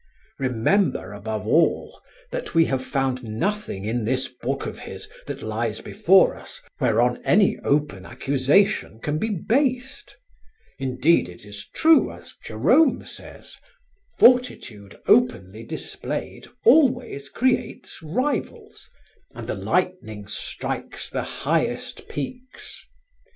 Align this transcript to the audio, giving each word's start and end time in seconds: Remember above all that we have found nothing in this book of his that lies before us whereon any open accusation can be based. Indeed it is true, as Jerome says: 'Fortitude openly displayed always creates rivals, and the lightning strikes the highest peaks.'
Remember 0.39 1.13
above 1.13 1.45
all 1.45 2.01
that 2.31 2.55
we 2.55 2.65
have 2.65 2.83
found 2.83 3.23
nothing 3.23 3.85
in 3.85 4.03
this 4.03 4.27
book 4.27 4.65
of 4.65 4.79
his 4.79 5.07
that 5.27 5.43
lies 5.43 5.79
before 5.79 6.35
us 6.35 6.59
whereon 6.79 7.21
any 7.23 7.59
open 7.59 8.03
accusation 8.03 8.99
can 8.99 9.19
be 9.19 9.29
based. 9.29 10.17
Indeed 10.79 11.29
it 11.29 11.45
is 11.45 11.69
true, 11.69 12.11
as 12.11 12.33
Jerome 12.43 13.05
says: 13.05 13.57
'Fortitude 14.17 14.99
openly 15.05 15.61
displayed 15.61 16.47
always 16.65 17.29
creates 17.29 18.01
rivals, 18.01 18.89
and 19.35 19.45
the 19.45 19.53
lightning 19.53 20.25
strikes 20.25 21.11
the 21.11 21.21
highest 21.45 22.09
peaks.' 22.09 22.87